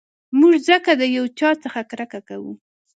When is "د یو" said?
0.95-1.25